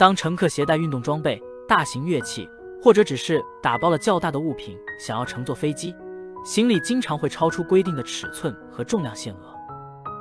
[0.00, 1.38] 当乘客携带运动装备、
[1.68, 2.48] 大型乐器，
[2.82, 5.94] 或者只是打包了较大的物品，想要乘坐飞机，
[6.42, 9.54] 行李经常会超出规定的尺寸和重量限额。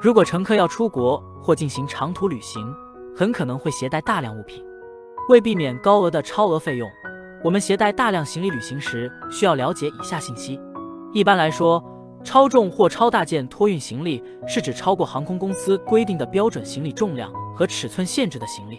[0.02, 2.62] 如果乘客要出国或进行长途旅行，
[3.16, 4.62] 很可能会携带大量物品。
[5.30, 6.86] 为避免高额的超额费用，
[7.42, 10.60] 我们携带大量行李旅行时需要了解以下信息。
[11.14, 11.82] 一般来说，
[12.22, 18.76] 超重或超大件托运行李是指超过航空公司规定的标准行李重量和尺寸限制的行李。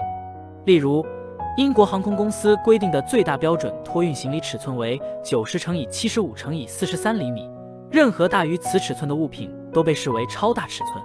[0.70, 1.04] 例如，
[1.56, 7.50] 英国航空公司规定的最大标准托运行李尺寸为九十乘以七十五乘以四十三厘米，
[7.90, 11.02] 任何大于此尺寸的物品都被视为超大尺寸。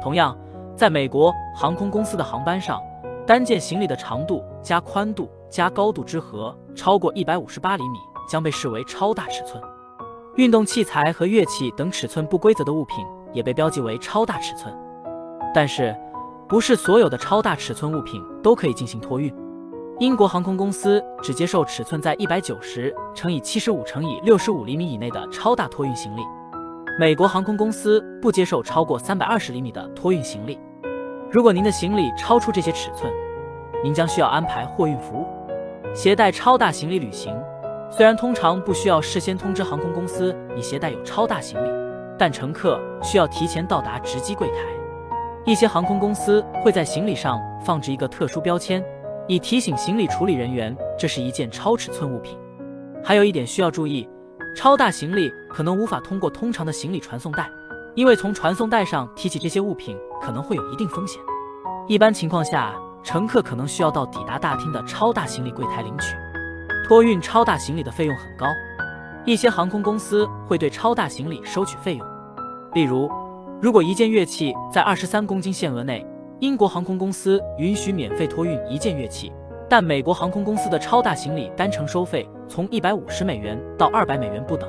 [0.00, 0.38] 同样，
[0.76, 2.80] 在美国航空公司的航班上，
[3.26, 7.98] 单件行李的长度加宽度加高度之和超过一百五十八厘米
[8.30, 9.60] 将被视为超大尺寸。
[10.36, 14.72] 运动器材和乐器等尺寸不规则的物品也被标记为超大尺寸。
[15.52, 15.92] 但是，
[16.52, 19.34] 不是所有的超大尺寸物品都可以进行托运。
[20.00, 26.20] 英国航空公司只接受尺寸在一百九十乘以七十五乘以六十五厘米以内的超大托运行李。
[27.00, 30.60] 美国航空公司不接受超过三百二十厘米的托运行李。
[31.30, 33.10] 如果您的行李超出这些尺寸，
[33.82, 35.26] 您将需要安排货运服务。
[35.94, 37.34] 携带超大行李旅行。
[37.90, 41.70] 虽然通常不需要事先通知航空公司你携带有超大行李，
[42.18, 44.81] 但乘客需要提前到达值机柜台。
[45.44, 48.82] 一些航空公司会在行李上放置一个特殊标签，
[49.26, 52.38] 以提醒行李处理人员这是一件超尺寸物品。
[53.02, 54.08] 还有一点需要注意，
[54.56, 57.50] 超大行李可能无法通过通常的行李传送带，
[57.96, 61.20] 因为从传送带上提起这些物品可能会有一定风险。
[61.88, 66.14] 一般情况下，乘客可能需要到抵达大厅的超大行李柜台领取。
[66.86, 68.46] 托运超大行李的费用很高，
[69.24, 72.06] 一些航空公司会对超大行李收取费用。
[72.74, 73.10] 例如，
[73.62, 76.04] 如果一件乐器在二十三公斤限额内，
[76.40, 79.32] 英国航空公司允许免费托运一件乐器，
[79.68, 84.68] 但美国航空公司的超大行李单程收费从一百五十美元到二百美元不等。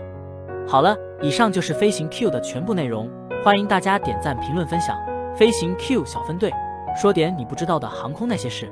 [0.68, 3.10] 好了，以上就是飞行 Q 的全部内容，
[3.44, 4.96] 欢迎大家点赞、评论、分享。
[5.36, 6.52] 飞行 Q 小分队，
[6.96, 8.72] 说点你不知道的航空那些事。